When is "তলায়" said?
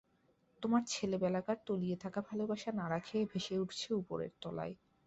4.41-4.75